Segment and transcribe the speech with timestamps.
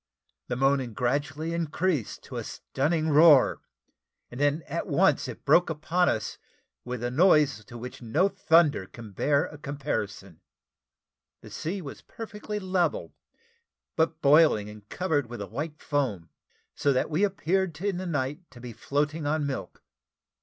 [0.47, 3.61] The moaning gradually increased to a stunning roar,
[4.31, 6.39] and then at once it broke upon us
[6.83, 10.41] with a noise to which no thunder can bear a comparison.
[11.41, 13.13] The sea was perfectly level,
[13.95, 16.29] but boiling, and covered with a white foam,
[16.73, 19.83] so that we appeared in the night to be floating on milk.